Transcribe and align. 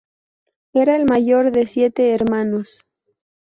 Era 0.73 0.95
el 0.95 1.05
mayor 1.05 1.51
de 1.51 1.67
siete 1.67 2.11
hermanos. 2.15 2.87